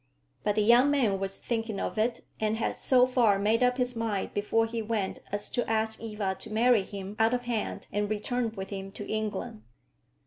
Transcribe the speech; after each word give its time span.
But 0.43 0.55
the 0.55 0.63
young 0.63 0.89
man 0.89 1.19
was 1.19 1.37
thinking 1.37 1.79
of 1.79 1.95
it; 1.95 2.25
and 2.39 2.57
had 2.57 2.75
so 2.75 3.05
far 3.05 3.37
made 3.37 3.61
up 3.61 3.77
his 3.77 3.95
mind 3.95 4.33
before 4.33 4.65
he 4.65 4.81
went 4.81 5.19
as 5.31 5.47
to 5.51 5.69
ask 5.69 6.01
Eva 6.01 6.35
to 6.39 6.49
marry 6.49 6.81
him 6.81 7.15
out 7.19 7.35
of 7.35 7.43
hand 7.43 7.85
and 7.91 8.09
return 8.09 8.51
with 8.55 8.71
him 8.71 8.91
to 8.93 9.07
England. 9.07 9.61